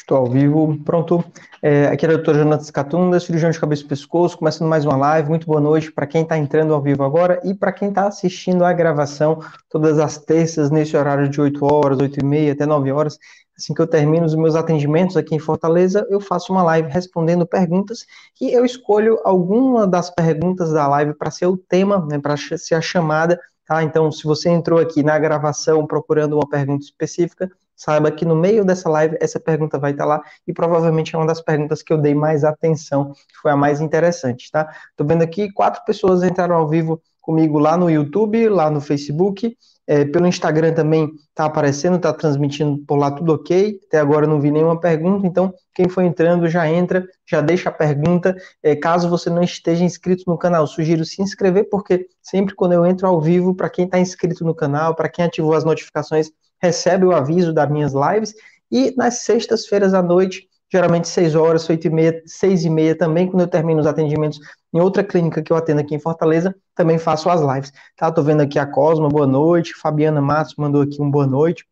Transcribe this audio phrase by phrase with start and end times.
[0.00, 1.22] Estou ao vivo, pronto.
[1.62, 2.34] É, aqui é o Dr.
[2.34, 5.28] Jonathan Catunda, cirurgião de cabeça e pescoço, começando mais uma live.
[5.28, 8.64] Muito boa noite para quem está entrando ao vivo agora e para quem está assistindo
[8.64, 12.90] a gravação todas as terças, nesse horário de 8 horas, 8 e meia até 9
[12.90, 13.18] horas.
[13.56, 17.46] Assim que eu termino os meus atendimentos aqui em Fortaleza, eu faço uma live respondendo
[17.46, 18.06] perguntas
[18.40, 22.74] e eu escolho alguma das perguntas da live para ser o tema, né, para ser
[22.74, 23.38] a chamada.
[23.66, 23.82] Tá?
[23.84, 28.62] Então, se você entrou aqui na gravação procurando uma pergunta específica, saiba que no meio
[28.62, 31.96] dessa live essa pergunta vai estar lá e provavelmente é uma das perguntas que eu
[31.96, 34.68] dei mais atenção, que foi a mais interessante, tá?
[34.94, 39.56] Tô vendo aqui quatro pessoas entraram ao vivo comigo lá no YouTube, lá no Facebook,
[39.86, 43.80] é, pelo Instagram também tá aparecendo, tá transmitindo por lá tudo ok.
[43.86, 47.72] Até agora não vi nenhuma pergunta, então quem for entrando já entra, já deixa a
[47.72, 48.36] pergunta.
[48.62, 52.84] É, caso você não esteja inscrito no canal, sugiro se inscrever, porque sempre quando eu
[52.84, 56.30] entro ao vivo, para quem está inscrito no canal, para quem ativou as notificações,
[56.60, 58.34] recebe o aviso das minhas lives.
[58.70, 63.26] E nas sextas-feiras à noite, geralmente 6 horas, 8 e meia, 6 e meia também,
[63.26, 64.38] quando eu termino os atendimentos
[64.72, 67.72] em outra clínica que eu atendo aqui em Fortaleza, também faço as lives.
[67.96, 68.10] Tá?
[68.12, 69.74] Tô vendo aqui a Cosma, boa noite.
[69.74, 71.66] Fabiana Matos mandou aqui um boa noite.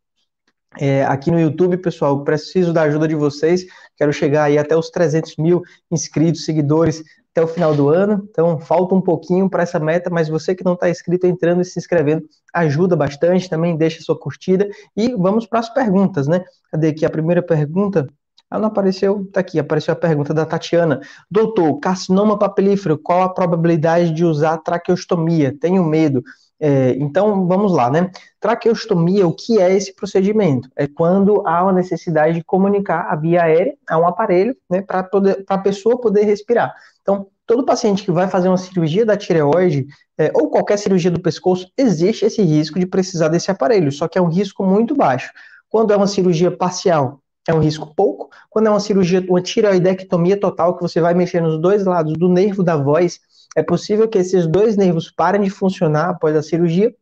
[0.78, 3.64] É, aqui no YouTube, pessoal, preciso da ajuda de vocês.
[3.96, 7.02] Quero chegar aí até os 300 mil inscritos, seguidores
[7.38, 8.26] até o final do ano.
[8.30, 11.64] Então, falta um pouquinho para essa meta, mas você que não está inscrito, entrando e
[11.64, 13.48] se inscrevendo, ajuda bastante.
[13.48, 14.68] Também deixa sua curtida.
[14.96, 16.44] E vamos para as perguntas, né?
[16.70, 18.06] Cadê aqui a primeira pergunta?
[18.50, 19.28] Ah, não apareceu?
[19.32, 21.00] Tá aqui, apareceu a pergunta da Tatiana.
[21.30, 25.54] Doutor, carcinoma papilífero, qual a probabilidade de usar traqueostomia?
[25.60, 26.22] Tenho medo.
[26.60, 28.10] É, então, vamos lá, né?
[28.40, 30.68] Traqueostomia, o que é esse procedimento?
[30.74, 35.08] É quando há uma necessidade de comunicar a via aérea a um aparelho, né, para
[35.48, 36.74] a pessoa poder respirar.
[37.00, 39.86] Então, todo paciente que vai fazer uma cirurgia da tireoide,
[40.18, 44.18] é, ou qualquer cirurgia do pescoço, existe esse risco de precisar desse aparelho, só que
[44.18, 45.32] é um risco muito baixo.
[45.70, 48.28] Quando é uma cirurgia parcial, é um risco pouco.
[48.50, 52.28] Quando é uma cirurgia, uma tireoidectomia total, que você vai mexer nos dois lados do
[52.28, 53.20] nervo da voz,
[53.56, 56.94] é possível que esses dois nervos parem de funcionar após a cirurgia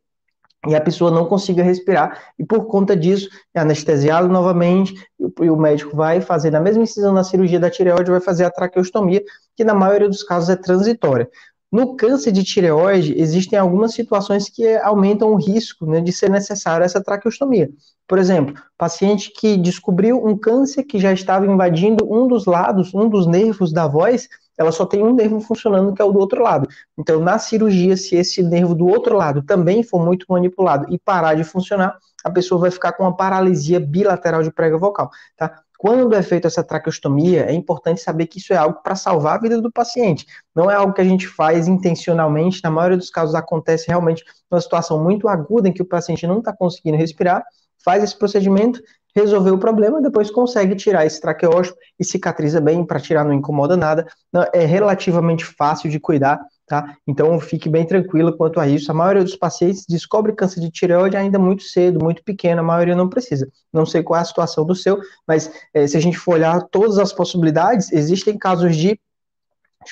[0.68, 4.94] e a pessoa não consiga respirar, e por conta disso é anestesiado novamente,
[5.40, 8.50] e o médico vai fazer na mesma incisão na cirurgia da tireoide, vai fazer a
[8.50, 9.22] traqueostomia,
[9.54, 11.28] que na maioria dos casos é transitória.
[11.70, 16.84] No câncer de tireoide, existem algumas situações que aumentam o risco né, de ser necessária
[16.84, 17.68] essa traqueostomia.
[18.06, 23.08] Por exemplo, paciente que descobriu um câncer que já estava invadindo um dos lados, um
[23.08, 26.42] dos nervos da voz, ela só tem um nervo funcionando, que é o do outro
[26.42, 26.68] lado.
[26.96, 31.34] Então, na cirurgia, se esse nervo do outro lado também for muito manipulado e parar
[31.34, 35.62] de funcionar, a pessoa vai ficar com uma paralisia bilateral de prega vocal, tá?
[35.78, 39.40] Quando é feita essa traqueostomia, é importante saber que isso é algo para salvar a
[39.40, 40.26] vida do paciente.
[40.54, 42.62] Não é algo que a gente faz intencionalmente.
[42.64, 46.38] Na maioria dos casos acontece realmente uma situação muito aguda em que o paciente não
[46.38, 47.44] está conseguindo respirar,
[47.84, 48.80] faz esse procedimento,
[49.14, 53.76] resolveu o problema, depois consegue tirar esse traqueóstomo e cicatriza bem, para tirar não incomoda
[53.76, 54.06] nada,
[54.52, 56.96] é relativamente fácil de cuidar, tá?
[57.06, 58.90] Então fique bem tranquilo quanto a isso.
[58.90, 62.96] A maioria dos pacientes descobre câncer de tireoide ainda muito cedo, muito pequeno, a maioria
[62.96, 63.48] não precisa.
[63.72, 66.60] Não sei qual é a situação do seu, mas é, se a gente for olhar
[66.70, 68.98] todas as possibilidades, existem casos de.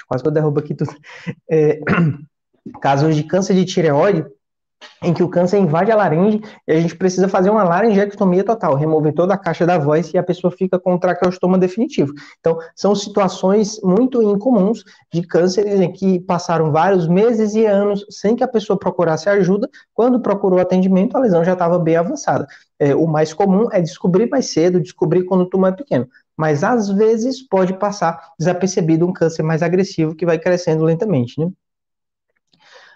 [0.09, 0.95] Quase que eu derrubo aqui tudo.
[1.49, 1.81] É,
[2.83, 4.25] casos de câncer de tireoide
[5.03, 8.75] em que o câncer invade a laringe e a gente precisa fazer uma laringectomia total,
[8.75, 12.13] remover toda a caixa da voz e a pessoa fica com o traqueostoma definitivo.
[12.41, 18.35] Então, são situações muito incomuns de cânceres em que passaram vários meses e anos sem
[18.35, 19.69] que a pessoa procurasse ajuda.
[19.93, 22.47] Quando procurou atendimento, a lesão já estava bem avançada.
[22.79, 26.09] É, o mais comum é descobrir mais cedo, descobrir quando o tumor é pequeno.
[26.37, 31.51] Mas às vezes pode passar desapercebido um câncer mais agressivo que vai crescendo lentamente, né?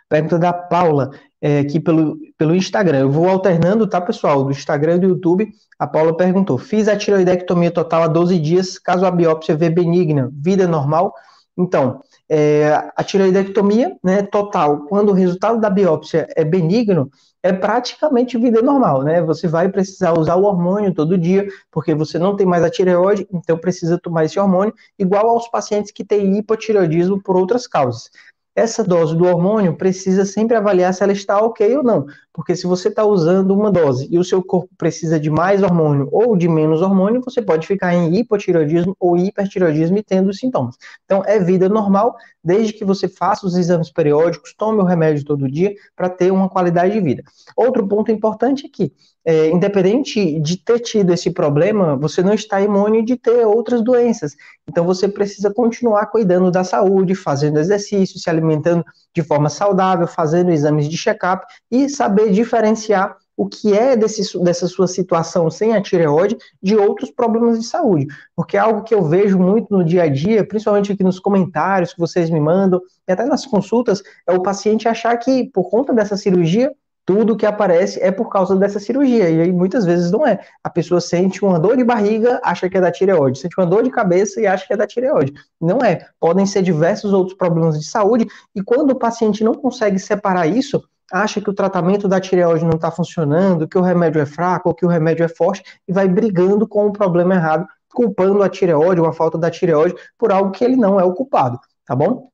[0.08, 1.10] Pergunta da Paula,
[1.40, 3.00] é, aqui pelo, pelo Instagram.
[3.00, 4.42] Eu vou alternando, tá, pessoal?
[4.42, 5.52] Do Instagram e do YouTube.
[5.78, 10.30] A Paula perguntou: Fiz a tiroidectomia total há 12 dias, caso a biópsia V benigna,
[10.32, 11.12] vida normal?
[11.56, 17.10] Então, é, a tiroidectomia né, total, quando o resultado da biópsia é benigno,
[17.42, 19.20] é praticamente vida normal, né?
[19.22, 23.26] Você vai precisar usar o hormônio todo dia, porque você não tem mais a tireoide,
[23.32, 28.10] então precisa tomar esse hormônio, igual aos pacientes que têm hipotireoidismo por outras causas
[28.58, 32.06] essa dose do hormônio precisa sempre avaliar se ela está ok ou não.
[32.32, 36.08] Porque se você está usando uma dose e o seu corpo precisa de mais hormônio
[36.12, 40.76] ou de menos hormônio, você pode ficar em hipotireoidismo ou hipertireoidismo e tendo sintomas.
[41.04, 45.50] Então, é vida normal, desde que você faça os exames periódicos, tome o remédio todo
[45.50, 47.22] dia para ter uma qualidade de vida.
[47.56, 48.92] Outro ponto importante é que,
[49.24, 54.34] é, independente de ter tido esse problema, você não está imune de ter outras doenças.
[54.68, 58.84] Então, você precisa continuar cuidando da saúde, fazendo exercício, se alimentando
[59.14, 64.66] de forma saudável, fazendo exames de check-up e saber diferenciar o que é desse, dessa
[64.66, 68.08] sua situação sem a tireoide de outros problemas de saúde.
[68.34, 71.94] Porque é algo que eu vejo muito no dia a dia, principalmente aqui nos comentários
[71.94, 75.94] que vocês me mandam, e até nas consultas, é o paciente achar que por conta
[75.94, 76.72] dessa cirurgia
[77.08, 80.40] tudo que aparece é por causa dessa cirurgia, e aí muitas vezes não é.
[80.62, 83.82] A pessoa sente uma dor de barriga, acha que é da tireoide, sente uma dor
[83.82, 85.32] de cabeça e acha que é da tireoide.
[85.58, 86.06] Não é.
[86.20, 90.84] Podem ser diversos outros problemas de saúde, e quando o paciente não consegue separar isso,
[91.10, 94.74] acha que o tratamento da tireoide não está funcionando, que o remédio é fraco ou
[94.74, 99.00] que o remédio é forte, e vai brigando com o problema errado, culpando a tireoide
[99.00, 102.28] ou a falta da tireoide por algo que ele não é o culpado, tá bom?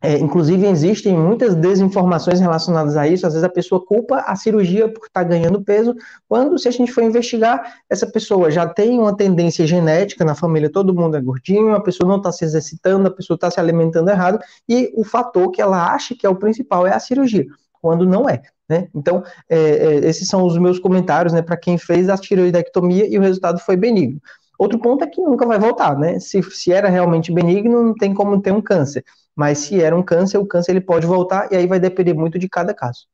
[0.00, 3.26] É, inclusive, existem muitas desinformações relacionadas a isso.
[3.26, 5.94] Às vezes, a pessoa culpa a cirurgia por estar tá ganhando peso,
[6.28, 10.70] quando, se a gente for investigar, essa pessoa já tem uma tendência genética na família,
[10.70, 14.08] todo mundo é gordinho, a pessoa não está se exercitando, a pessoa está se alimentando
[14.08, 17.46] errado, e o fator que ela acha que é o principal é a cirurgia,
[17.82, 18.40] quando não é.
[18.68, 18.88] Né?
[18.94, 23.18] Então, é, é, esses são os meus comentários né, para quem fez a tiroidectomia e
[23.18, 24.20] o resultado foi benigno.
[24.58, 26.18] Outro ponto é que nunca vai voltar, né?
[26.18, 29.04] Se, se era realmente benigno, não tem como ter um câncer.
[29.38, 32.40] Mas se era um câncer, o câncer ele pode voltar e aí vai depender muito
[32.40, 33.06] de cada caso.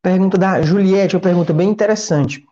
[0.00, 2.42] Pergunta da Juliette, uma pergunta bem interessante.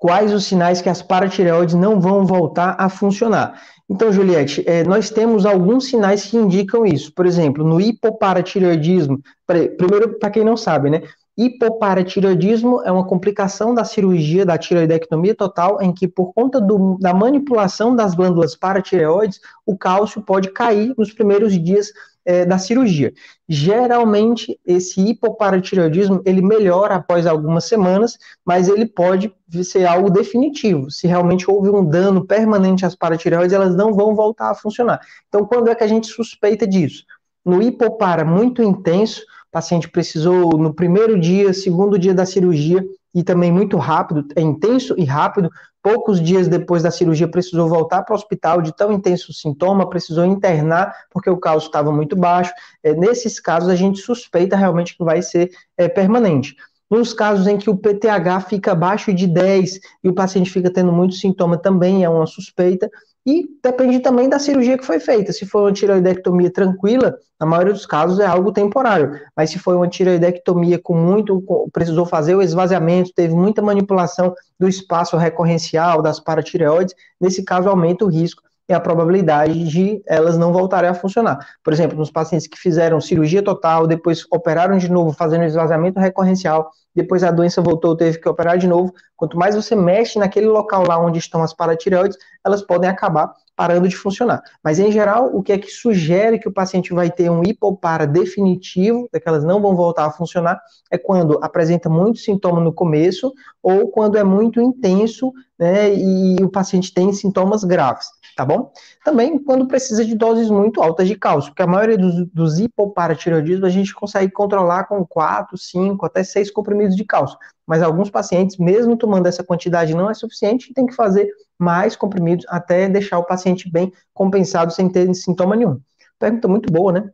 [0.00, 3.62] Quais os sinais que as paratireoides não vão voltar a funcionar?
[3.88, 7.12] Então, Juliette, é, nós temos alguns sinais que indicam isso.
[7.14, 11.02] Por exemplo, no hipoparatireoidismo, primeiro, para quem não sabe, né?
[11.36, 17.14] Hipoparatireoidismo é uma complicação da cirurgia da tireoidectomia total, em que, por conta do, da
[17.14, 21.90] manipulação das glândulas paratireoides, o cálcio pode cair nos primeiros dias
[22.24, 23.12] é, da cirurgia.
[23.48, 29.32] Geralmente, esse hipoparatireoidismo, ele melhora após algumas semanas, mas ele pode
[29.64, 30.90] ser algo definitivo.
[30.90, 35.00] Se realmente houve um dano permanente às paratireoides, elas não vão voltar a funcionar.
[35.28, 37.04] Então, quando é que a gente suspeita disso?
[37.44, 42.82] No hipopara muito intenso, paciente precisou no primeiro dia, segundo dia da cirurgia,
[43.14, 45.50] e também muito rápido, é intenso e rápido.
[45.82, 50.24] Poucos dias depois da cirurgia, precisou voltar para o hospital de tão intenso sintoma, precisou
[50.24, 52.52] internar porque o cálcio estava muito baixo.
[52.82, 56.56] É, nesses casos, a gente suspeita realmente que vai ser é, permanente.
[56.90, 60.92] Nos casos em que o PTH fica abaixo de 10 e o paciente fica tendo
[60.92, 62.90] muito sintoma, também é uma suspeita.
[63.24, 65.32] E depende também da cirurgia que foi feita.
[65.32, 69.20] Se for uma tireoidectomia tranquila, na maioria dos casos é algo temporário.
[69.36, 71.42] Mas se foi uma tireoidectomia com muito,
[71.72, 78.04] precisou fazer o esvaziamento, teve muita manipulação do espaço recorrencial das paratireoides, nesse caso aumenta
[78.04, 81.38] o risco e a probabilidade de elas não voltarem a funcionar.
[81.62, 86.70] Por exemplo, nos pacientes que fizeram cirurgia total, depois operaram de novo, fazendo esvaziamento recorrencial,
[86.94, 88.92] depois a doença voltou, teve que operar de novo.
[89.16, 93.88] Quanto mais você mexe naquele local lá onde estão as paratireoides, elas podem acabar parando
[93.88, 94.42] de funcionar.
[94.62, 98.06] Mas, em geral, o que é que sugere que o paciente vai ter um hipopara
[98.06, 100.60] definitivo, é que elas não vão voltar a funcionar,
[100.90, 103.32] é quando apresenta muito sintoma no começo
[103.62, 108.72] ou quando é muito intenso né, e o paciente tem sintomas graves tá bom?
[109.04, 113.64] Também quando precisa de doses muito altas de cálcio, porque a maioria dos, dos hipoparatireoidismos
[113.64, 117.38] a gente consegue controlar com 4, 5, até 6 comprimidos de cálcio.
[117.66, 121.28] Mas alguns pacientes, mesmo tomando essa quantidade, não é suficiente e tem que fazer
[121.58, 125.80] mais comprimidos até deixar o paciente bem compensado sem ter sintoma nenhum.
[126.18, 127.10] Pergunta muito boa, né?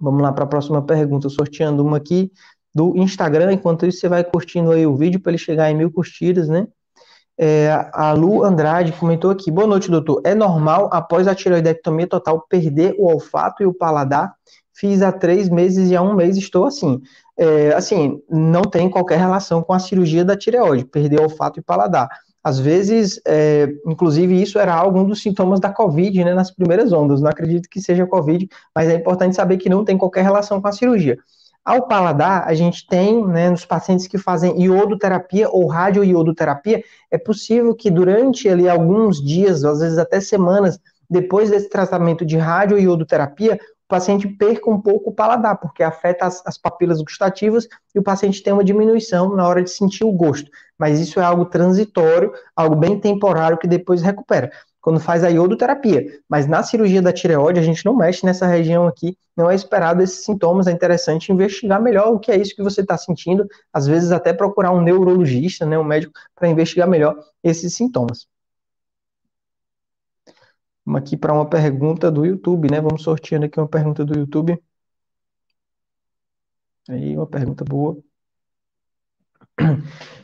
[0.00, 2.32] Vamos lá para a próxima pergunta, sorteando uma aqui
[2.74, 3.52] do Instagram.
[3.52, 6.66] Enquanto isso, você vai curtindo aí o vídeo para ele chegar em mil curtidas, né?
[7.38, 10.20] É, a Lu Andrade comentou aqui: boa noite, doutor.
[10.24, 14.34] É normal, após a tiroidectomia total, perder o olfato e o paladar?
[14.74, 17.00] Fiz há três meses e há um mês estou assim.
[17.36, 22.08] É, assim, não tem qualquer relação com a cirurgia da tireoide, perder olfato e paladar.
[22.44, 27.20] Às vezes, é, inclusive, isso era algum dos sintomas da Covid, né, nas primeiras ondas.
[27.20, 30.66] Não acredito que seja Covid, mas é importante saber que não tem qualquer relação com
[30.66, 31.18] a cirurgia.
[31.64, 37.72] Ao paladar, a gente tem, né, nos pacientes que fazem iodoterapia ou radioiodoterapia, é possível
[37.72, 43.88] que durante ali alguns dias, às vezes até semanas, depois desse tratamento de radioiodoterapia, o
[43.88, 48.42] paciente perca um pouco o paladar, porque afeta as, as papilas gustativas e o paciente
[48.42, 50.50] tem uma diminuição na hora de sentir o gosto.
[50.76, 54.50] Mas isso é algo transitório, algo bem temporário que depois recupera
[54.82, 56.20] quando faz a iodoterapia.
[56.28, 60.02] Mas na cirurgia da tireoide, a gente não mexe nessa região aqui, não é esperado
[60.02, 63.86] esses sintomas, é interessante investigar melhor o que é isso que você está sentindo, às
[63.86, 68.26] vezes até procurar um neurologista, né, um médico, para investigar melhor esses sintomas.
[70.84, 72.80] Vamos aqui para uma pergunta do YouTube, né?
[72.80, 74.60] Vamos sorteando aqui uma pergunta do YouTube.
[76.88, 77.96] Aí, uma pergunta boa.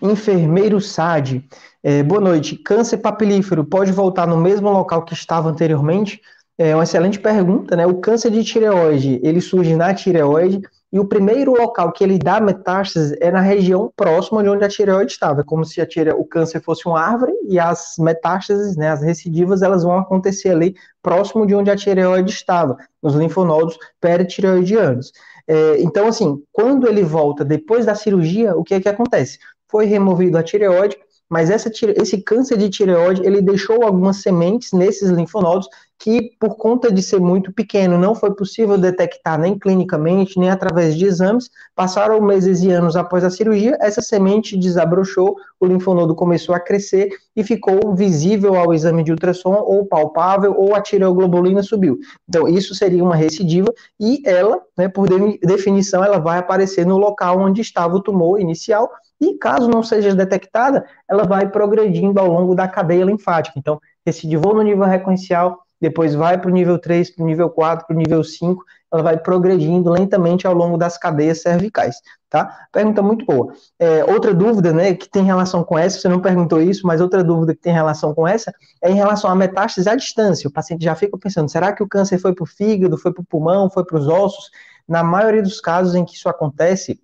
[0.03, 1.45] Enfermeiro SAD.
[1.83, 2.57] É, boa noite.
[2.57, 6.21] Câncer papilífero pode voltar no mesmo local que estava anteriormente?
[6.57, 7.87] É uma excelente pergunta, né?
[7.87, 10.61] O câncer de tireoide, ele surge na tireoide
[10.93, 14.69] e o primeiro local que ele dá metástase é na região próxima de onde a
[14.69, 15.43] tireoide estava.
[15.43, 16.11] É como se tire...
[16.11, 20.75] o câncer fosse uma árvore e as metástases, né, as recidivas, elas vão acontecer ali
[21.03, 25.13] próximo de onde a tireoide estava, nos linfonodos peritireoidianos.
[25.49, 29.39] É, então, assim, quando ele volta depois da cirurgia, o que é que acontece?
[29.67, 30.97] Foi removido a tireoide,
[31.29, 35.67] mas essa, esse câncer de tireoide, ele deixou algumas sementes nesses linfonodos
[35.99, 40.97] que, por conta de ser muito pequeno, não foi possível detectar nem clinicamente, nem através
[40.97, 41.51] de exames.
[41.75, 47.11] Passaram meses e anos após a cirurgia, essa semente desabrochou, o linfonodo começou a crescer
[47.35, 51.99] e ficou visível ao exame de ultrassom, ou palpável, ou a tireoglobulina subiu.
[52.29, 55.09] Então, isso seria uma recidiva, e ela, né, por
[55.43, 58.89] definição, ela vai aparecer no local onde estava o tumor inicial,
[59.21, 63.59] e caso não seja detectada, ela vai progredindo ao longo da cadeia linfática.
[63.59, 67.87] Então, recidivou no nível recorrencial, depois vai para o nível 3, para o nível 4,
[67.87, 71.97] para o nível 5, ela vai progredindo lentamente ao longo das cadeias cervicais,
[72.29, 72.67] tá?
[72.73, 73.53] Pergunta muito boa.
[73.79, 77.23] É, outra dúvida, né, que tem relação com essa, você não perguntou isso, mas outra
[77.23, 80.49] dúvida que tem relação com essa é em relação à metástase à distância.
[80.49, 83.23] O paciente já fica pensando, será que o câncer foi para o fígado, foi para
[83.23, 84.51] o pulmão, foi para os ossos?
[84.89, 86.99] Na maioria dos casos em que isso acontece,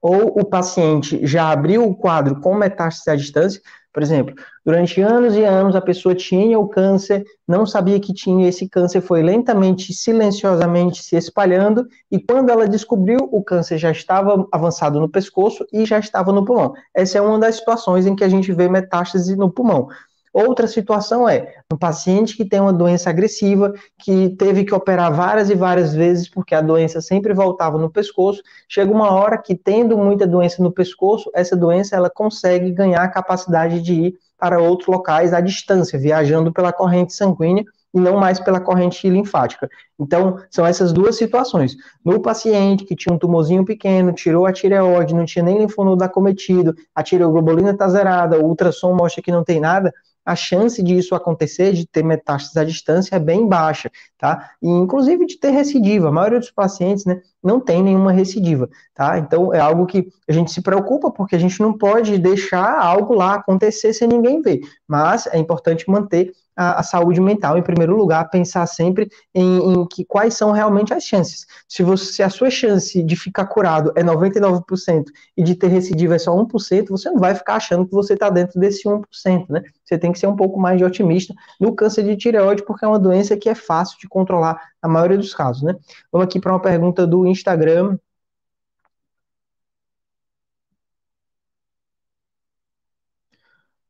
[0.00, 3.60] ou o paciente já abriu o quadro com metástase à distância,
[3.94, 4.34] por exemplo,
[4.66, 9.00] durante anos e anos a pessoa tinha o câncer, não sabia que tinha esse câncer,
[9.00, 15.08] foi lentamente, silenciosamente se espalhando, e quando ela descobriu, o câncer já estava avançado no
[15.08, 16.74] pescoço e já estava no pulmão.
[16.92, 19.88] Essa é uma das situações em que a gente vê metástase no pulmão.
[20.34, 25.48] Outra situação é um paciente que tem uma doença agressiva, que teve que operar várias
[25.48, 28.42] e várias vezes porque a doença sempre voltava no pescoço.
[28.68, 33.08] Chega uma hora que, tendo muita doença no pescoço, essa doença ela consegue ganhar a
[33.08, 37.64] capacidade de ir para outros locais à distância, viajando pela corrente sanguínea
[37.94, 39.70] e não mais pela corrente linfática.
[39.96, 41.76] Então, são essas duas situações.
[42.04, 46.74] No paciente que tinha um tumorzinho pequeno, tirou a tireoide, não tinha nem linfonodo acometido,
[46.92, 49.94] a tireoglobulina está zerada, o ultrassom mostra que não tem nada,
[50.24, 54.52] a chance de isso acontecer, de ter metástase à distância, é bem baixa, tá?
[54.62, 56.08] E inclusive de ter recidiva.
[56.08, 59.18] A maioria dos pacientes, né, não tem nenhuma recidiva, tá?
[59.18, 63.14] Então é algo que a gente se preocupa porque a gente não pode deixar algo
[63.14, 64.60] lá acontecer sem ninguém ver.
[64.88, 69.86] Mas é importante manter a, a, saúde mental em primeiro lugar, pensar sempre em, em,
[69.86, 71.46] que quais são realmente as chances.
[71.68, 75.04] Se, você, se a sua chance de ficar curado é 99%
[75.36, 78.30] e de ter recidiva é só 1%, você não vai ficar achando que você está
[78.30, 79.02] dentro desse 1%,
[79.48, 79.62] né?
[79.84, 82.88] Você tem que ser um pouco mais de otimista no câncer de tireoide, porque é
[82.88, 85.74] uma doença que é fácil de controlar na maioria dos casos, né?
[86.12, 87.98] Vamos aqui para uma pergunta do Instagram.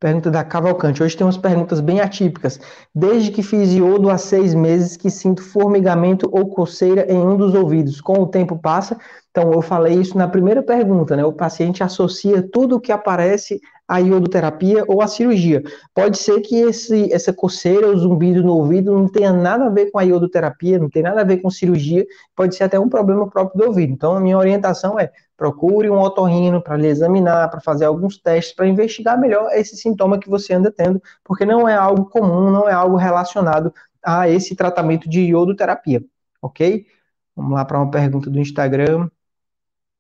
[0.05, 1.03] Pergunta da Cavalcante.
[1.03, 2.61] Hoje tem umas perguntas bem atípicas.
[2.95, 7.55] Desde que fiz iodo há seis meses que sinto formigamento ou coceira em um dos
[7.55, 8.03] ouvidos.
[8.03, 8.99] Com o tempo passa.
[9.31, 11.25] Então, eu falei isso na primeira pergunta, né?
[11.25, 13.59] O paciente associa tudo o que aparece
[13.89, 15.63] à iodoterapia ou à cirurgia.
[15.95, 19.91] Pode ser que esse, essa coceira, o zumbido no ouvido, não tenha nada a ver
[19.91, 22.05] com a iodoterapia, não tem nada a ver com cirurgia,
[22.37, 23.95] pode ser até um problema próprio do ouvido.
[23.95, 28.55] Então, a minha orientação é procure um otorrino para lhe examinar, para fazer alguns testes,
[28.55, 32.69] para investigar melhor esse sintoma que você anda tendo, porque não é algo comum, não
[32.69, 33.73] é algo relacionado
[34.03, 36.05] a esse tratamento de iodoterapia,
[36.41, 36.87] ok?
[37.35, 39.09] Vamos lá para uma pergunta do Instagram.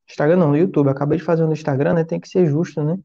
[0.08, 0.88] Instagram não, no YouTube.
[0.88, 2.04] Acabei de fazer no Instagram, né?
[2.04, 2.98] Tem que ser justo, né?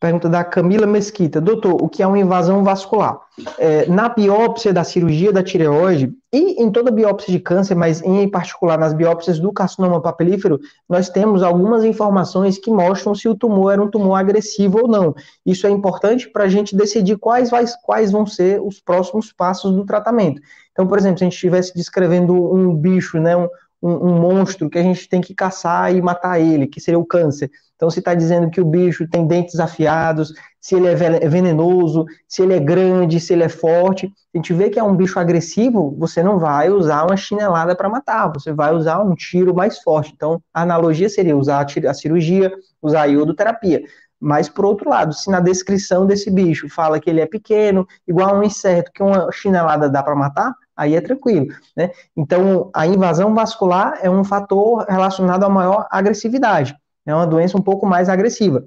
[0.00, 1.42] Pergunta da Camila Mesquita.
[1.42, 3.20] Doutor, o que é uma invasão vascular?
[3.58, 8.26] É, na biópsia da cirurgia da tireoide e em toda biópsia de câncer, mas em
[8.26, 13.74] particular nas biópsias do carcinoma papilífero, nós temos algumas informações que mostram se o tumor
[13.74, 15.14] era um tumor agressivo ou não.
[15.44, 19.70] Isso é importante para a gente decidir quais, vai, quais vão ser os próximos passos
[19.76, 20.40] do tratamento.
[20.72, 23.48] Então, por exemplo, se a gente estivesse descrevendo um bicho, né, um,
[23.82, 27.04] um, um monstro que a gente tem que caçar e matar ele, que seria o
[27.04, 27.50] câncer
[27.80, 32.42] então, se está dizendo que o bicho tem dentes afiados, se ele é venenoso, se
[32.42, 35.96] ele é grande, se ele é forte, a gente vê que é um bicho agressivo,
[35.98, 40.12] você não vai usar uma chinelada para matar, você vai usar um tiro mais forte.
[40.14, 43.82] Então, a analogia seria usar a cirurgia, usar a iodoterapia.
[44.20, 48.28] Mas, por outro lado, se na descrição desse bicho fala que ele é pequeno, igual
[48.28, 51.88] a um inseto que uma chinelada dá para matar, aí é tranquilo, né?
[52.14, 57.62] Então, a invasão vascular é um fator relacionado a maior agressividade é uma doença um
[57.62, 58.64] pouco mais agressiva.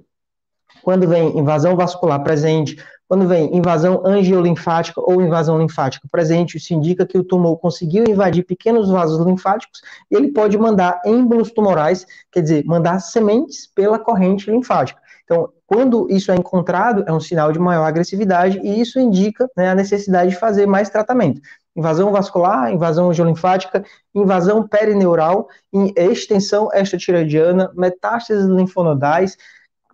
[0.81, 7.05] Quando vem invasão vascular presente, quando vem invasão angiolinfática ou invasão linfática presente, isso indica
[7.05, 12.41] que o tumor conseguiu invadir pequenos vasos linfáticos e ele pode mandar êmbolos tumorais, quer
[12.41, 14.99] dizer, mandar sementes pela corrente linfática.
[15.23, 19.69] Então, quando isso é encontrado, é um sinal de maior agressividade e isso indica né,
[19.69, 21.41] a necessidade de fazer mais tratamento.
[21.75, 25.47] Invasão vascular, invasão angiolinfática, invasão perineural,
[25.95, 29.37] extensão extratiroidiana, metástases linfonodais,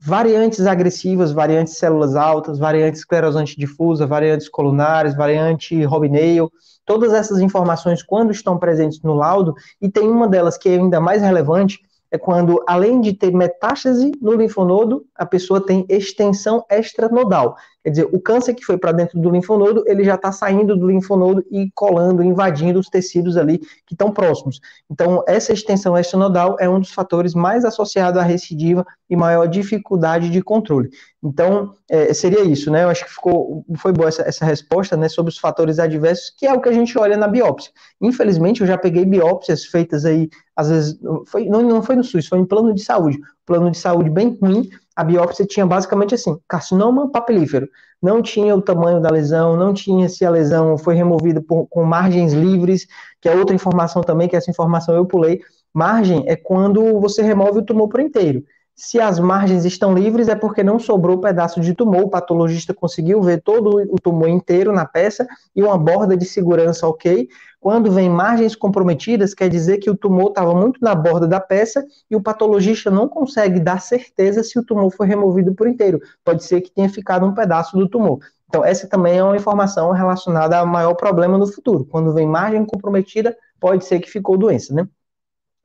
[0.02, 6.50] variantes agressivas, variantes células altas, variantes esclerosante difusa, variantes colunares, variante Robinale,
[6.86, 11.00] todas essas informações, quando estão presentes no laudo, e tem uma delas que é ainda
[11.00, 11.80] mais relevante,
[12.12, 17.58] é quando, além de ter metástase no linfonodo, a pessoa tem extensão extranodal.
[17.84, 20.88] Quer dizer, o câncer que foi para dentro do linfonodo, ele já está saindo do
[20.88, 24.60] linfonodo e colando, invadindo os tecidos ali que estão próximos.
[24.90, 30.30] Então, essa extensão extranodal é um dos fatores mais associados à recidiva e maior dificuldade
[30.30, 30.90] de controle.
[31.24, 32.84] Então, é, seria isso, né?
[32.84, 36.46] Eu acho que ficou, foi boa essa, essa resposta, né, sobre os fatores adversos, que
[36.46, 37.72] é o que a gente olha na biópsia.
[38.02, 42.28] Infelizmente, eu já peguei biópsias feitas aí, às vezes, foi, não, não foi no SUS,
[42.28, 43.20] foi em plano de saúde.
[43.46, 47.70] Plano de saúde bem ruim, a biópsia tinha basicamente assim, carcinoma papilífero.
[48.02, 51.86] Não tinha o tamanho da lesão, não tinha se a lesão foi removida por, com
[51.86, 52.86] margens livres,
[53.22, 55.40] que é outra informação também, que essa informação eu pulei.
[55.74, 58.44] Margem é quando você remove o tumor por inteiro.
[58.76, 63.22] Se as margens estão livres, é porque não sobrou pedaço de tumor, o patologista conseguiu
[63.22, 65.26] ver todo o tumor inteiro na peça
[65.56, 67.30] e uma borda de segurança ok.
[67.60, 71.86] Quando vem margens comprometidas, quer dizer que o tumor estava muito na borda da peça
[72.10, 76.00] e o patologista não consegue dar certeza se o tumor foi removido por inteiro.
[76.24, 78.20] Pode ser que tenha ficado um pedaço do tumor.
[78.48, 81.86] Então, essa também é uma informação relacionada ao maior problema no futuro.
[81.86, 84.88] Quando vem margem comprometida, pode ser que ficou doença, né?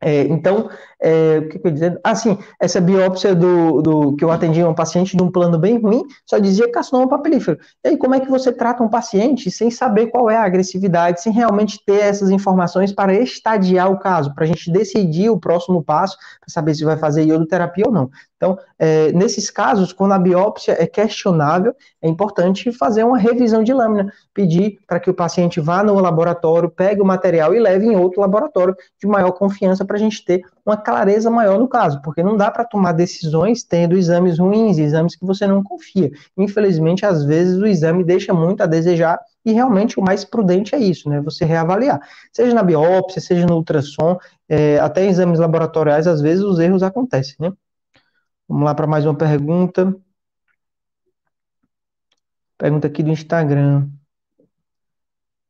[0.04, 0.68] É, então,
[1.00, 2.00] é, o que, que eu ia dizer?
[2.04, 5.78] Ah, sim, essa biópsia do, do, que eu atendi um paciente de um plano bem
[5.78, 7.58] ruim, só dizia carcinoma papilífero.
[7.82, 11.22] E aí, como é que você trata um paciente sem saber qual é a agressividade,
[11.22, 15.82] sem realmente ter essas informações para estadiar o caso, para a gente decidir o próximo
[15.82, 18.10] passo, para saber se vai fazer iodoterapia ou não.
[18.44, 23.72] Então, é, nesses casos, quando a biópsia é questionável, é importante fazer uma revisão de
[23.72, 27.96] lâmina, pedir para que o paciente vá no laboratório, pegue o material e leve em
[27.96, 32.22] outro laboratório de maior confiança para a gente ter uma clareza maior no caso, porque
[32.22, 36.10] não dá para tomar decisões tendo exames ruins, exames que você não confia.
[36.36, 40.78] Infelizmente, às vezes o exame deixa muito a desejar e realmente o mais prudente é
[40.78, 41.20] isso, né?
[41.20, 42.00] Você reavaliar.
[42.32, 46.82] Seja na biópsia, seja no ultrassom, é, até em exames laboratoriais, às vezes os erros
[46.82, 47.52] acontecem, né?
[48.48, 49.96] Vamos lá para mais uma pergunta.
[52.58, 53.88] Pergunta aqui do Instagram.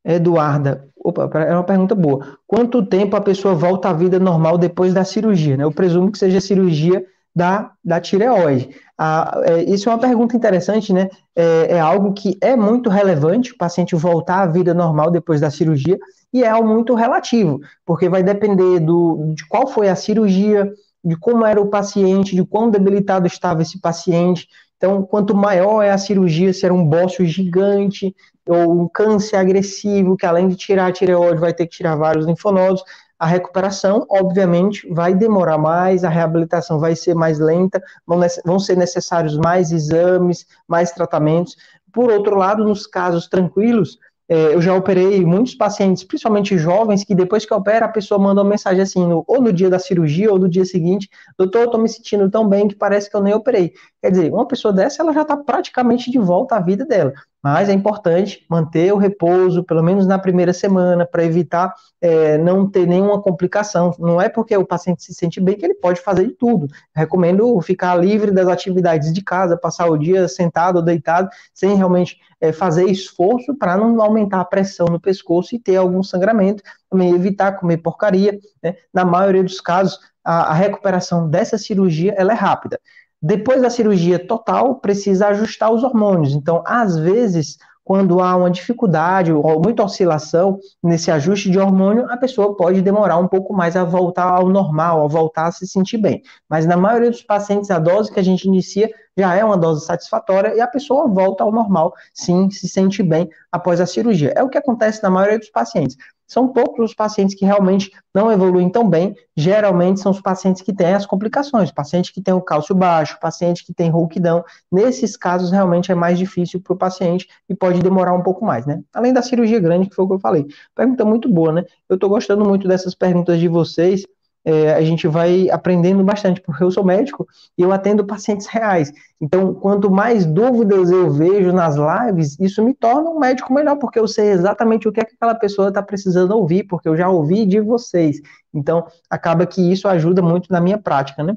[0.05, 2.39] Eduarda, opa, é uma pergunta boa.
[2.47, 5.57] Quanto tempo a pessoa volta à vida normal depois da cirurgia?
[5.57, 5.65] Né?
[5.65, 7.05] Eu presumo que seja cirurgia
[7.35, 8.71] da, da tireoide.
[8.97, 11.09] Ah, é, isso é uma pergunta interessante, né?
[11.35, 15.51] É, é, algo que é muito relevante o paciente voltar à vida normal depois da
[15.51, 15.99] cirurgia
[16.33, 20.73] e é algo muito relativo, porque vai depender do, de qual foi a cirurgia,
[21.05, 24.49] de como era o paciente, de quão debilitado estava esse paciente.
[24.77, 28.15] Então, quanto maior é a cirurgia, se era um bócio gigante
[28.47, 32.27] ou um câncer agressivo, que além de tirar a tireoide vai ter que tirar vários
[32.27, 32.83] linfonodos,
[33.19, 39.37] a recuperação, obviamente, vai demorar mais, a reabilitação vai ser mais lenta, vão, ser necessários
[39.39, 41.57] mais exames, mais tratamentos.
[41.93, 47.45] Por outro lado, nos casos tranquilos, eu já operei muitos pacientes, principalmente jovens, que depois
[47.45, 50.39] que opera, a pessoa manda uma mensagem assim, no, ou no dia da cirurgia, ou
[50.39, 51.09] no dia seguinte,
[51.39, 53.73] doutor, eu tô me sentindo tão bem que parece que eu nem operei.
[54.03, 57.13] Quer dizer, uma pessoa dessa, ela já está praticamente de volta à vida dela.
[57.45, 62.67] Mas é importante manter o repouso, pelo menos na primeira semana, para evitar é, não
[62.67, 63.95] ter nenhuma complicação.
[63.99, 66.69] Não é porque o paciente se sente bem que ele pode fazer de tudo.
[66.97, 72.17] recomendo ficar livre das atividades de casa, passar o dia sentado ou deitado, sem realmente
[72.41, 76.63] é, fazer esforço para não aumentar a pressão no pescoço e ter algum sangramento.
[76.89, 78.39] Também evitar comer porcaria.
[78.63, 78.75] Né?
[78.91, 82.81] Na maioria dos casos, a, a recuperação dessa cirurgia é rápida.
[83.27, 86.35] Depois da cirurgia total, precisa ajustar os hormônios.
[86.35, 92.19] Então, às vezes, quando há uma dificuldade ou muita oscilação nesse ajuste de hormônio, a
[92.19, 95.97] pessoa pode demorar um pouco mais a voltar ao normal, a voltar a se sentir
[95.97, 96.21] bem.
[96.51, 99.87] Mas na maioria dos pacientes, a dose que a gente inicia já é uma dose
[99.87, 104.35] satisfatória e a pessoa volta ao normal, sim, se sente bem após a cirurgia.
[104.37, 105.97] É o que acontece na maioria dos pacientes.
[106.27, 109.15] São poucos os pacientes que realmente não evoluem tão bem.
[109.37, 113.65] Geralmente são os pacientes que têm as complicações, paciente que tem o cálcio baixo, paciente
[113.65, 114.45] que tem rouquidão.
[114.71, 118.67] Nesses casos, realmente é mais difícil para o paciente e pode demorar um pouco mais,
[118.67, 118.83] né?
[118.93, 120.47] Além da cirurgia grande, que foi o que eu falei.
[120.75, 121.65] Pergunta muito boa, né?
[121.89, 124.05] Eu estou gostando muito dessas perguntas de vocês
[124.45, 127.27] é, a gente vai aprendendo bastante, porque eu sou médico
[127.57, 128.93] e eu atendo pacientes reais.
[129.21, 133.99] Então, quanto mais dúvidas eu vejo nas lives, isso me torna um médico melhor, porque
[133.99, 137.09] eu sei exatamente o que, é que aquela pessoa está precisando ouvir, porque eu já
[137.09, 138.21] ouvi de vocês.
[138.53, 141.37] Então, acaba que isso ajuda muito na minha prática, né?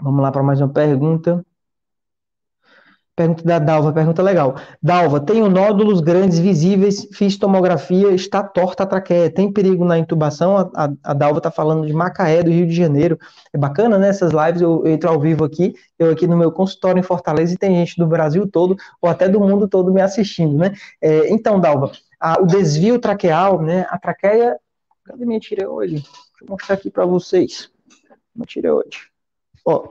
[0.00, 1.44] Vamos lá para mais uma pergunta.
[3.16, 4.56] Pergunta da Dalva, pergunta legal.
[4.82, 10.58] Dalva, tenho nódulos grandes visíveis, fiz tomografia, está torta a traqueia, tem perigo na intubação?
[10.58, 13.18] A, a, a Dalva está falando de Macaé, do Rio de Janeiro.
[13.54, 14.10] É bacana, né?
[14.10, 17.54] Essas lives, eu, eu, entro ao vivo aqui, eu aqui no meu consultório em Fortaleza
[17.54, 20.74] e tem gente do Brasil todo, ou até do mundo todo me assistindo, né?
[21.00, 23.86] É, então, Dalva, a, o desvio traqueal, né?
[23.88, 24.58] A traqueia.
[25.06, 25.94] Cadê minha tireoide?
[25.94, 27.70] Deixa eu mostrar aqui para vocês.
[28.34, 29.10] Uma tireoide.
[29.64, 29.88] Ó.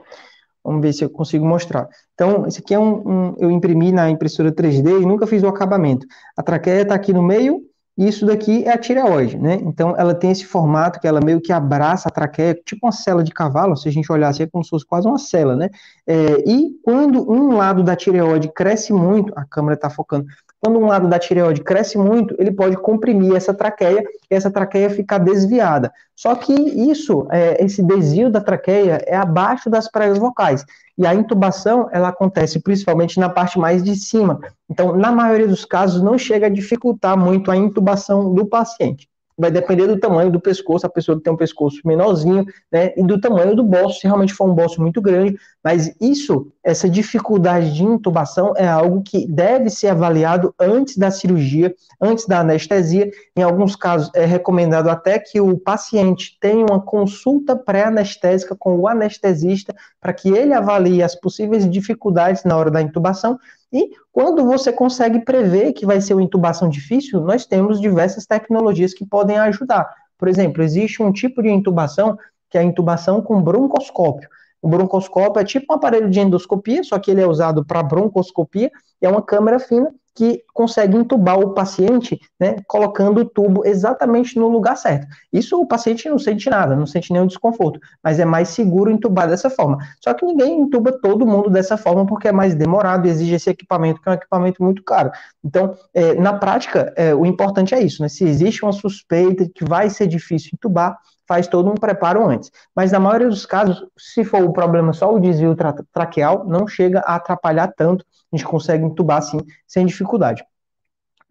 [0.66, 1.88] Vamos ver se eu consigo mostrar.
[2.14, 5.48] Então, esse aqui é um, um eu imprimi na impressora 3D e nunca fiz o
[5.48, 6.06] acabamento.
[6.36, 7.62] A traqueia está aqui no meio
[7.96, 9.54] e isso daqui é a tireoide, né?
[9.62, 13.24] Então, ela tem esse formato que ela meio que abraça a traqueia, tipo uma cela
[13.24, 15.70] de cavalo, se a gente olhar assim, é como se fosse quase uma cela, né?
[16.06, 20.26] É, e quando um lado da tireoide cresce muito, a câmera está focando,
[20.60, 24.90] quando um lado da tireoide cresce muito, ele pode comprimir essa traqueia e essa traqueia
[24.90, 25.92] ficar desviada.
[26.14, 30.64] Só que isso, é, esse desvio da traqueia é abaixo das pregas vocais.
[30.96, 34.40] E a intubação, ela acontece principalmente na parte mais de cima.
[34.68, 39.50] Então, na maioria dos casos, não chega a dificultar muito a intubação do paciente vai
[39.50, 43.54] depender do tamanho do pescoço, a pessoa tem um pescoço menorzinho, né, e do tamanho
[43.54, 48.54] do bolso, se realmente for um bolso muito grande, mas isso, essa dificuldade de intubação
[48.56, 54.10] é algo que deve ser avaliado antes da cirurgia, antes da anestesia, em alguns casos
[54.14, 60.30] é recomendado até que o paciente tenha uma consulta pré-anestésica com o anestesista, para que
[60.30, 63.38] ele avalie as possíveis dificuldades na hora da intubação,
[63.72, 68.94] e quando você consegue prever que vai ser uma intubação difícil, nós temos diversas tecnologias
[68.94, 69.88] que podem ajudar.
[70.16, 72.16] Por exemplo, existe um tipo de intubação
[72.48, 74.28] que é a intubação com broncoscópio.
[74.62, 78.70] O broncoscópio é tipo um aparelho de endoscopia, só que ele é usado para broncoscopia,
[79.00, 84.48] é uma câmera fina que consegue entubar o paciente, né, colocando o tubo exatamente no
[84.48, 85.06] lugar certo.
[85.30, 89.28] Isso o paciente não sente nada, não sente nenhum desconforto, mas é mais seguro entubar
[89.28, 89.76] dessa forma.
[90.02, 93.50] Só que ninguém entuba todo mundo dessa forma porque é mais demorado e exige esse
[93.50, 95.10] equipamento, que é um equipamento muito caro.
[95.44, 98.08] Então, é, na prática, é, o importante é isso, né?
[98.08, 102.50] Se existe uma suspeita que vai ser difícil entubar, faz todo um preparo antes.
[102.74, 106.66] Mas na maioria dos casos, se for o problema só o desvio tra traqueal, não
[106.66, 110.44] chega a atrapalhar tanto, a gente consegue entubar assim, sem dificuldade.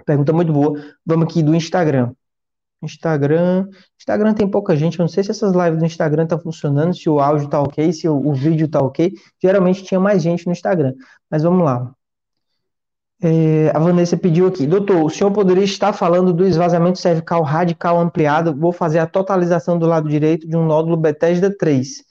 [0.05, 0.79] Pergunta muito boa.
[1.05, 2.13] Vamos aqui do Instagram.
[2.81, 3.67] Instagram.
[3.99, 4.99] Instagram tem pouca gente.
[4.99, 7.59] Eu não sei se essas lives do Instagram estão tá funcionando, se o áudio tá
[7.61, 9.13] ok, se o, o vídeo tá ok.
[9.41, 10.93] Geralmente tinha mais gente no Instagram.
[11.29, 11.91] Mas vamos lá.
[13.21, 17.99] É, a Vanessa pediu aqui, doutor, o senhor poderia estar falando do esvaziamento cervical radical
[17.99, 18.53] ampliado?
[18.55, 22.03] Vou fazer a totalização do lado direito de um nódulo Bethesda 3.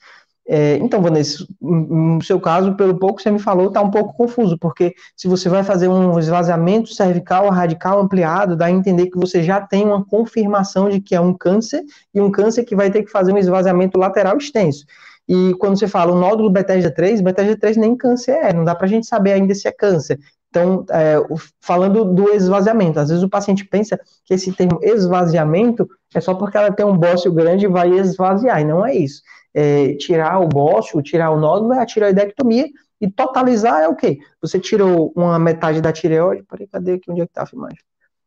[0.47, 4.13] É, então, Vanessa, no seu caso, pelo pouco que você me falou, está um pouco
[4.13, 9.17] confuso, porque se você vai fazer um esvaziamento cervical radical ampliado, dá a entender que
[9.17, 12.91] você já tem uma confirmação de que é um câncer, e um câncer que vai
[12.91, 14.85] ter que fazer um esvaziamento lateral extenso.
[15.27, 18.75] E quando você fala o nódulo Bethesda 3, Bethesda 3 nem câncer é, não dá
[18.75, 20.19] para a gente saber ainda se é câncer.
[20.55, 21.17] Então, é,
[21.59, 26.55] falando do esvaziamento, às vezes o paciente pensa que esse termo esvaziamento é só porque
[26.55, 29.21] ela tem um bócio grande e vai esvaziar, e não é isso.
[29.53, 32.67] É, tirar o bócio, tirar o nódulo é a tireoidectomia,
[33.01, 34.17] e totalizar é o quê?
[34.41, 37.79] Você tirou uma metade da tireoide, peraí, cadê aqui onde é que tá a filmagem?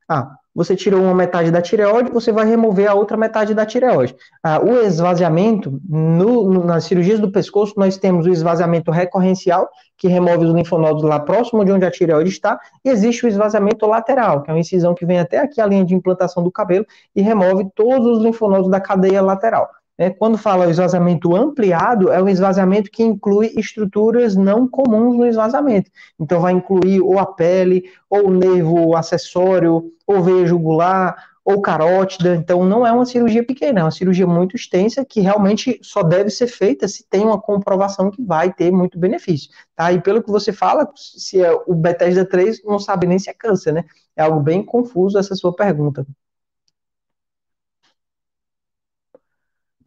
[0.06, 4.16] Ah, você tirou uma metade da tireoide, você vai remover a outra metade da tireoide.
[4.42, 10.08] Ah, o esvaziamento, no, no, nas cirurgias do pescoço, nós temos o esvaziamento recorrencial, que
[10.08, 14.42] remove os linfonodos lá próximo de onde a tireoide está, e existe o esvaziamento lateral,
[14.42, 17.22] que é uma incisão que vem até aqui a linha de implantação do cabelo e
[17.22, 19.70] remove todos os linfonodos da cadeia lateral.
[20.00, 25.90] É, quando fala esvaziamento ampliado, é um esvaziamento que inclui estruturas não comuns no esvaziamento.
[26.20, 32.37] Então, vai incluir ou a pele, ou o nervo acessório, ou veia jugular, ou carótida.
[32.37, 36.30] Então, não é uma cirurgia pequena, é uma cirurgia muito extensa que realmente só deve
[36.30, 39.50] ser feita se tem uma comprovação que vai ter muito benefício.
[39.74, 39.90] Tá?
[39.90, 43.34] E pelo que você fala, se é o Bethesda 3, não sabe nem se é
[43.34, 43.84] câncer, né?
[44.14, 46.06] É algo bem confuso essa sua pergunta.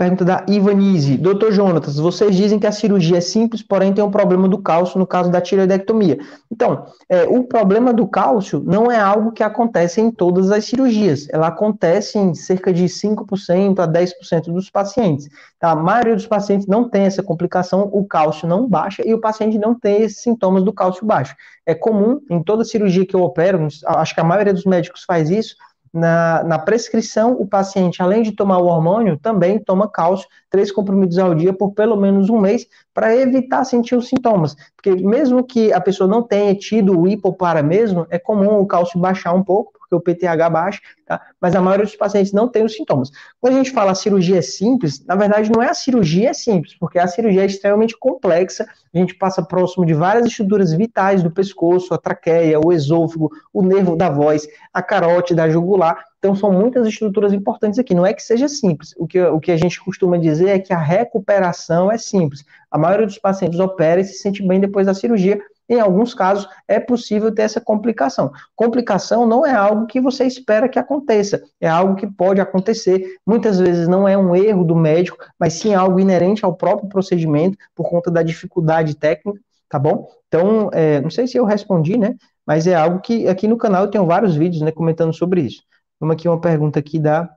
[0.02, 1.16] Pergunta da Ivanise.
[1.16, 4.98] Doutor Jonatas, vocês dizem que a cirurgia é simples, porém tem um problema do cálcio
[4.98, 6.18] no caso da tireoidectomia.
[6.52, 11.28] Então, é, o problema do cálcio não é algo que acontece em todas as cirurgias.
[11.30, 15.30] Ela acontece em cerca de 5% a 10% dos pacientes.
[15.60, 15.70] Tá?
[15.70, 19.60] A maioria dos pacientes não tem essa complicação, o cálcio não baixa e o paciente
[19.60, 21.36] não tem esses sintomas do cálcio baixo.
[21.64, 25.30] É comum, em toda cirurgia que eu opero, acho que a maioria dos médicos faz
[25.30, 25.56] isso,
[25.94, 31.18] na, na, prescrição, o paciente, além de tomar o hormônio, também toma cálcio, três comprimidos
[31.18, 34.56] ao dia por pelo menos um mês, para evitar sentir os sintomas.
[34.76, 39.00] Porque mesmo que a pessoa não tenha tido o hipopara mesmo, é comum o cálcio
[39.00, 41.22] baixar um pouco, porque o PTH baixa, tá?
[41.40, 43.10] Mas a maioria dos pacientes não tem os sintomas.
[43.40, 46.76] Quando a gente fala cirurgia é simples, na verdade não é a cirurgia é simples,
[46.78, 51.32] porque a cirurgia é extremamente complexa, a gente passa próximo de várias estruturas vitais do
[51.32, 56.52] pescoço, a traqueia, o esôfago, o nervo da voz, a carótida, a jugular, então, são
[56.52, 57.96] muitas estruturas importantes aqui.
[57.96, 58.94] Não é que seja simples.
[58.96, 62.46] O que, o que a gente costuma dizer é que a recuperação é simples.
[62.70, 65.42] A maioria dos pacientes opera e se sente bem depois da cirurgia.
[65.68, 68.32] Em alguns casos, é possível ter essa complicação.
[68.56, 73.04] Complicação não é algo que você espera que aconteça, é algo que pode acontecer.
[73.26, 77.58] Muitas vezes não é um erro do médico, mas sim algo inerente ao próprio procedimento,
[77.74, 80.08] por conta da dificuldade técnica, tá bom?
[80.28, 82.16] Então, é, não sei se eu respondi, né?
[82.46, 85.64] Mas é algo que aqui no canal eu tenho vários vídeos né, comentando sobre isso.
[86.02, 87.30] Vamos aqui uma pergunta aqui da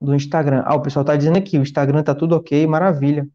[0.00, 0.62] do Instagram.
[0.64, 3.28] Ah, o pessoal está dizendo aqui, o Instagram está tudo ok, maravilha.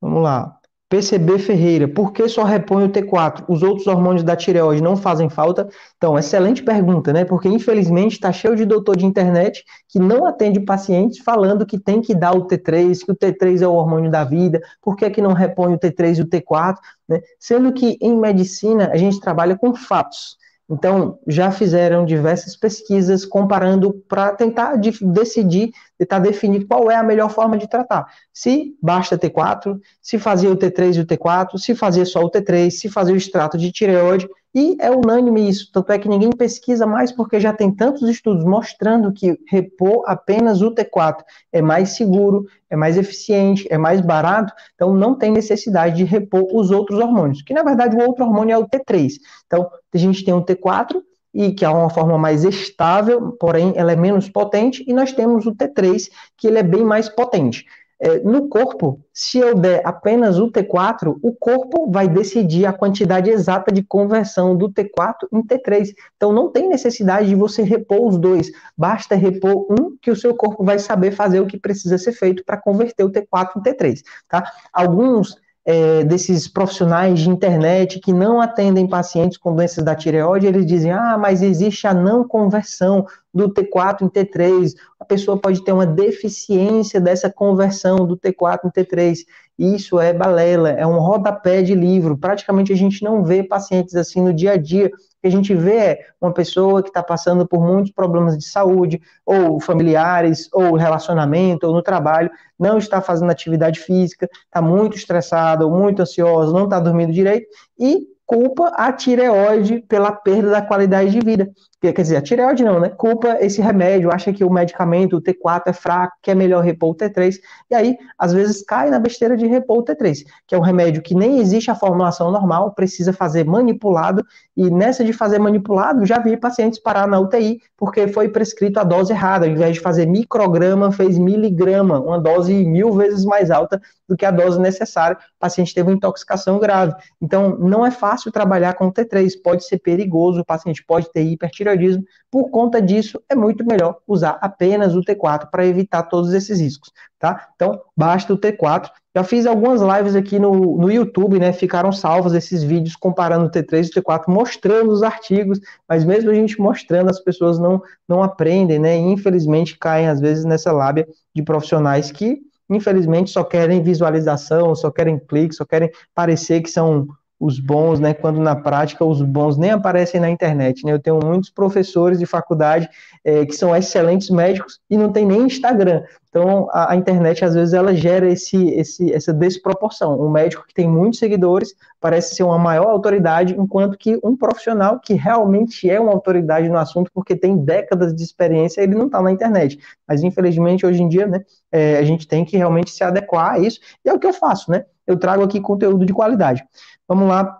[0.00, 0.58] Vamos lá.
[0.90, 3.46] PCB Ferreira, por que só repõe o T4?
[3.48, 5.66] Os outros hormônios da tireoide não fazem falta?
[5.96, 7.24] Então, excelente pergunta, né?
[7.24, 12.02] Porque infelizmente está cheio de doutor de internet que não atende pacientes falando que tem
[12.02, 15.22] que dar o T3, que o T3 é o hormônio da vida, por que, que
[15.22, 16.76] não repõe o T3 e o T4?
[17.08, 17.22] Né?
[17.40, 20.36] Sendo que em medicina a gente trabalha com fatos.
[20.68, 27.02] Então, já fizeram diversas pesquisas comparando para tentar de, decidir, tentar definir qual é a
[27.02, 28.06] melhor forma de tratar.
[28.32, 32.70] Se basta T4, se fazia o T3 e o T4, se fazia só o T3,
[32.70, 36.86] se fazia o extrato de tireoide, e é unânime isso, tanto é que ninguém pesquisa
[36.86, 42.46] mais porque já tem tantos estudos mostrando que repor apenas o T4 é mais seguro,
[42.70, 47.42] é mais eficiente, é mais barato, então não tem necessidade de repor os outros hormônios,
[47.42, 49.14] que na verdade o outro hormônio é o T3.
[49.46, 51.02] Então, a gente tem o T4
[51.34, 55.46] e que é uma forma mais estável, porém ela é menos potente, e nós temos
[55.46, 57.66] o T3, que ele é bem mais potente.
[58.00, 63.30] É, no corpo, se eu der apenas o T4, o corpo vai decidir a quantidade
[63.30, 65.90] exata de conversão do T4 em T3.
[66.16, 70.34] Então não tem necessidade de você repor os dois, basta repor um que o seu
[70.34, 74.02] corpo vai saber fazer o que precisa ser feito para converter o T4 em T3.
[74.28, 74.52] Tá?
[74.72, 80.66] Alguns é, desses profissionais de internet que não atendem pacientes com doenças da tireoide, eles
[80.66, 85.72] dizem, ah, mas existe a não conversão do T4 em T3, a pessoa pode ter
[85.72, 89.18] uma deficiência dessa conversão do T4 em T3.
[89.58, 92.16] Isso é balela, é um rodapé de livro.
[92.16, 94.90] Praticamente a gente não vê pacientes assim no dia a dia.
[95.24, 99.00] Que a gente vê é uma pessoa que está passando por muitos problemas de saúde,
[99.24, 105.64] ou familiares, ou relacionamento, ou no trabalho, não está fazendo atividade física, está muito estressada,
[105.64, 107.46] ou muito ansiosa, não está dormindo direito,
[107.78, 111.50] e culpa a tireoide pela perda da qualidade de vida.
[111.92, 112.88] Quer dizer, a tireoide não, né?
[112.88, 116.90] Culpa esse remédio, acha que o medicamento, o T4 é fraco, que é melhor repor
[116.90, 117.36] o T3,
[117.70, 121.02] e aí, às vezes, cai na besteira de repor o T3, que é um remédio
[121.02, 124.24] que nem existe a formulação normal, precisa fazer manipulado,
[124.56, 128.84] e nessa de fazer manipulado, já vi pacientes parar na UTI, porque foi prescrito a
[128.84, 133.80] dose errada, ao invés de fazer micrograma, fez miligrama, uma dose mil vezes mais alta
[134.08, 136.94] do que a dose necessária, o paciente teve uma intoxicação grave.
[137.20, 141.22] Então, não é fácil trabalhar com o T3, pode ser perigoso, o paciente pode ter
[141.22, 142.04] hipertireoidismo, hipotireoidismo.
[142.30, 146.90] Por conta disso, é muito melhor usar apenas o T4 para evitar todos esses riscos,
[147.18, 147.48] tá?
[147.54, 148.90] Então, basta o T4.
[149.16, 151.52] Já fiz algumas lives aqui no, no YouTube, né?
[151.52, 156.30] Ficaram salvos esses vídeos comparando o T3 e o T4, mostrando os artigos, mas mesmo
[156.30, 158.96] a gente mostrando, as pessoas não, não aprendem, né?
[158.96, 164.90] E infelizmente caem, às vezes, nessa lábia de profissionais que, infelizmente, só querem visualização, só
[164.90, 167.06] querem clique, só querem parecer que são
[167.38, 170.92] os bons, né, quando na prática os bons nem aparecem na internet, né?
[170.92, 172.88] Eu tenho muitos professores de faculdade
[173.24, 176.02] é, que são excelentes médicos e não tem nem Instagram.
[176.30, 180.20] Então a, a, internet às vezes ela gera esse, esse, essa desproporção.
[180.20, 184.98] Um médico que tem muitos seguidores parece ser uma maior autoridade, enquanto que um profissional
[185.00, 189.20] que realmente é uma autoridade no assunto porque tem décadas de experiência ele não está
[189.20, 189.78] na internet.
[190.06, 193.58] Mas infelizmente hoje em dia, né, é, a gente tem que realmente se adequar a
[193.58, 194.84] isso e é o que eu faço, né?
[195.06, 196.64] Eu trago aqui conteúdo de qualidade.
[197.06, 197.58] Vamos lá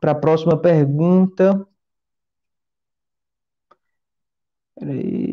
[0.00, 1.66] para a próxima pergunta.
[4.78, 5.25] Peraí.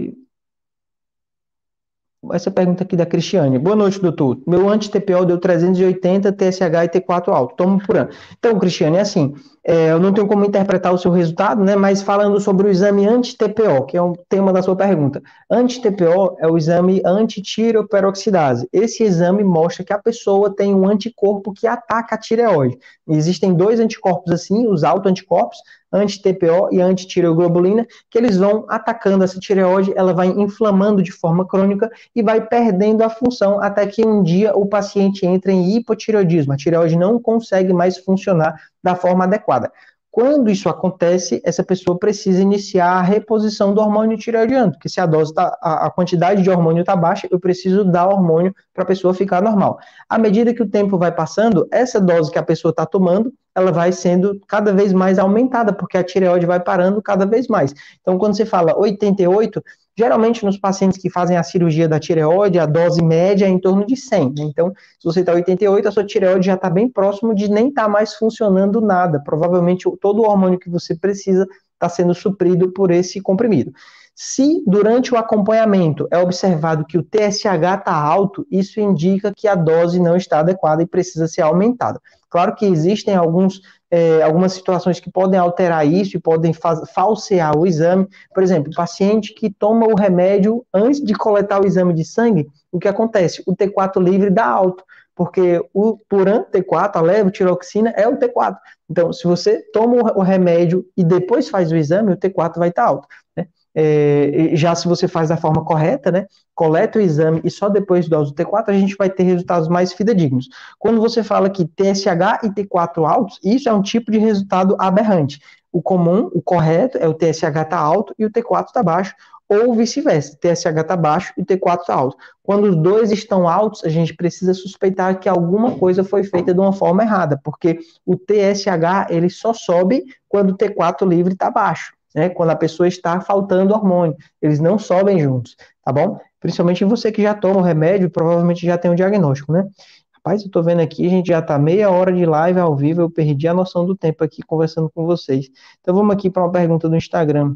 [2.32, 3.60] Essa pergunta aqui da Cristiane.
[3.60, 4.40] Boa noite, doutor.
[4.48, 7.56] Meu anti-TPO deu 380, TSH e T4 alto.
[7.56, 8.10] Tomo por ano.
[8.40, 9.34] Então, Cristiane, é assim.
[9.66, 11.76] É, eu não tenho como interpretar o seu resultado, né?
[11.76, 15.22] Mas falando sobre o exame anti-TPO, que é o tema da sua pergunta.
[15.50, 18.70] Anti-TPO é o exame anti-tireoperoxidase.
[18.72, 22.78] Esse exame mostra que a pessoa tem um anticorpo que ataca a tireoide.
[23.08, 25.58] Existem dois anticorpos assim, os autoanticorpos,
[25.94, 31.90] anti-TPO e anti-tireoglobulina, que eles vão atacando essa tireoide, ela vai inflamando de forma crônica
[32.16, 36.54] e vai perdendo a função até que um dia o paciente entra em hipotireoidismo.
[36.54, 39.72] A tireoide não consegue mais funcionar da forma adequada.
[40.14, 45.08] Quando isso acontece, essa pessoa precisa iniciar a reposição do hormônio tireoidiano, porque se a
[45.08, 48.86] dose tá, a, a quantidade de hormônio está baixa, eu preciso dar hormônio para a
[48.86, 49.80] pessoa ficar normal.
[50.08, 53.72] À medida que o tempo vai passando, essa dose que a pessoa está tomando, ela
[53.72, 57.74] vai sendo cada vez mais aumentada, porque a tireoide vai parando cada vez mais.
[58.00, 59.64] Então, quando você fala 88,
[59.98, 63.86] geralmente nos pacientes que fazem a cirurgia da tireoide, a dose média é em torno
[63.86, 64.26] de 100.
[64.26, 64.34] Né?
[64.40, 67.84] Então, se você está 88, a sua tireoide já está bem próximo de nem estar
[67.84, 69.22] tá mais funcionando nada.
[69.24, 73.72] Provavelmente todo o hormônio que você precisa está sendo suprido por esse comprimido.
[74.16, 79.56] Se durante o acompanhamento é observado que o TSH está alto, isso indica que a
[79.56, 82.00] dose não está adequada e precisa ser aumentada.
[82.30, 83.62] Claro que existem alguns,
[83.96, 88.08] é, algumas situações que podem alterar isso e podem falsear o exame.
[88.34, 92.50] Por exemplo, o paciente que toma o remédio antes de coletar o exame de sangue,
[92.72, 93.44] o que acontece?
[93.46, 94.84] O T4 livre dá alto
[95.16, 98.58] porque o Turan T4, a levotiroxina, é o T4.
[98.90, 102.86] Então, se você toma o remédio e depois faz o exame, o T4 vai estar
[102.86, 103.08] alto.
[103.38, 103.46] Né?
[103.76, 108.08] É, já se você faz da forma correta, né, coleta o exame e só depois
[108.08, 110.48] do uso T4 a gente vai ter resultados mais fidedignos.
[110.78, 115.42] Quando você fala que TSH e T4 altos, isso é um tipo de resultado aberrante.
[115.72, 119.16] O comum, o correto, é o TSH está alto e o T4 está baixo,
[119.50, 122.18] ou vice-versa, TSH está baixo e o T4 está alto.
[122.44, 126.60] Quando os dois estão altos, a gente precisa suspeitar que alguma coisa foi feita de
[126.60, 131.94] uma forma errada, porque o TSH ele só sobe quando o T4 livre está baixo
[132.14, 132.30] né?
[132.30, 136.20] Quando a pessoa está faltando hormônio, eles não sobem juntos, tá bom?
[136.40, 139.68] Principalmente você que já toma o remédio, provavelmente já tem um diagnóstico, né?
[140.14, 143.02] Rapaz, eu tô vendo aqui, a gente já tá meia hora de live ao vivo,
[143.02, 145.50] eu perdi a noção do tempo aqui conversando com vocês.
[145.82, 147.56] Então vamos aqui para uma pergunta do Instagram.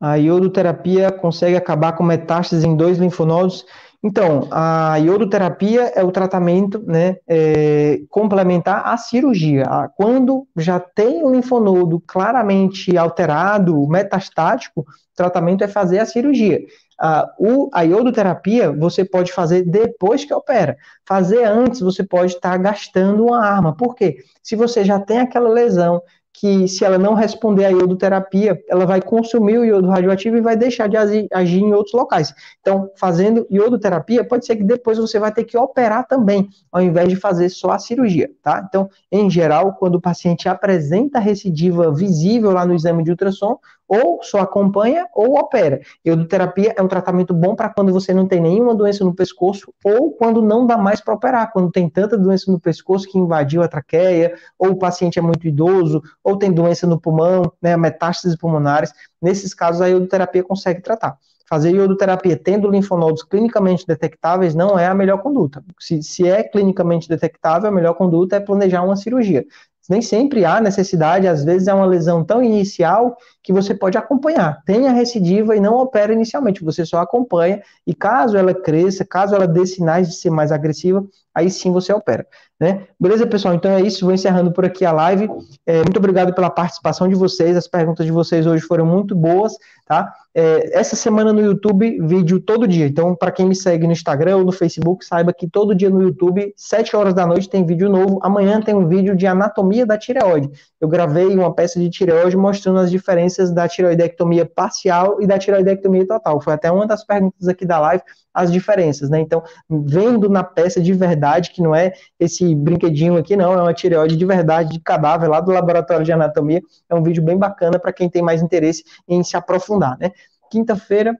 [0.00, 3.64] A iodoterapia consegue acabar com metástases em dois linfonodos?
[4.04, 9.64] Então, a iodoterapia é o tratamento né, é, complementar à cirurgia.
[9.96, 14.84] Quando já tem o linfonodo claramente alterado, metastático, o
[15.14, 16.60] tratamento é fazer a cirurgia.
[17.00, 20.76] A, o, a iodoterapia você pode fazer depois que opera.
[21.06, 23.76] Fazer antes, você pode estar gastando uma arma.
[23.76, 24.16] Por quê?
[24.42, 29.02] Se você já tem aquela lesão, que se ela não responder à iodoterapia, ela vai
[29.02, 32.34] consumir o iodo radioativo e vai deixar de agir em outros locais.
[32.60, 37.08] Então, fazendo iodoterapia, pode ser que depois você vai ter que operar também, ao invés
[37.08, 38.64] de fazer só a cirurgia, tá?
[38.66, 43.58] Então, em geral, quando o paciente apresenta recidiva visível lá no exame de ultrassom,
[43.92, 45.82] ou só acompanha ou opera.
[46.06, 50.12] Iodoterapia é um tratamento bom para quando você não tem nenhuma doença no pescoço ou
[50.12, 53.68] quando não dá mais para operar, quando tem tanta doença no pescoço que invadiu a
[53.68, 58.94] traqueia, ou o paciente é muito idoso, ou tem doença no pulmão, né, metástases pulmonares.
[59.20, 61.18] Nesses casos, a iodoterapia consegue tratar.
[61.46, 65.62] Fazer iodoterapia tendo linfonodos clinicamente detectáveis não é a melhor conduta.
[65.78, 69.44] Se, se é clinicamente detectável, a melhor conduta é planejar uma cirurgia
[69.88, 74.62] nem sempre há necessidade, às vezes é uma lesão tão inicial que você pode acompanhar.
[74.64, 79.34] Tem a recidiva e não opera inicialmente, você só acompanha e caso ela cresça, caso
[79.34, 82.26] ela dê sinais de ser mais agressiva, aí sim você opera.
[82.60, 82.86] Né?
[82.98, 83.54] Beleza, pessoal?
[83.54, 85.28] Então é isso, vou encerrando por aqui a live.
[85.66, 89.56] É, muito obrigado pela participação de vocês, as perguntas de vocês hoje foram muito boas,
[89.84, 90.12] tá?
[90.34, 92.86] É, essa semana no YouTube, vídeo todo dia.
[92.86, 96.02] Então, para quem me segue no Instagram ou no Facebook, saiba que todo dia no
[96.02, 98.18] YouTube, 7 horas da noite, tem vídeo novo.
[98.22, 100.50] Amanhã tem um vídeo de anatomia da tireoide.
[100.80, 106.06] Eu gravei uma peça de tireoide mostrando as diferenças da tireoidectomia parcial e da tireoidectomia
[106.06, 106.40] total.
[106.40, 108.02] Foi até uma das perguntas aqui da live
[108.34, 109.20] as diferenças, né?
[109.20, 113.74] Então, vendo na peça de verdade, que não é esse brinquedinho aqui, não, é uma
[113.74, 117.78] tireoide de verdade, de cadáver lá do laboratório de anatomia, é um vídeo bem bacana
[117.78, 120.10] para quem tem mais interesse em se aprofundar, né?
[120.52, 121.18] Quinta-feira,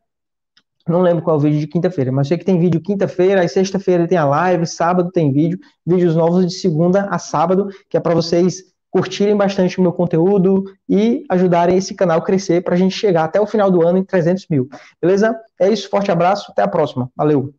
[0.87, 3.49] não lembro qual é o vídeo de quinta-feira, mas sei que tem vídeo quinta-feira, aí
[3.49, 8.01] sexta-feira tem a live, sábado tem vídeo, vídeos novos de segunda a sábado, que é
[8.01, 12.77] para vocês curtirem bastante o meu conteúdo e ajudarem esse canal a crescer para a
[12.77, 14.69] gente chegar até o final do ano em 300 mil.
[15.01, 15.35] Beleza?
[15.59, 17.11] É isso, forte abraço, até a próxima.
[17.17, 17.55] Valeu!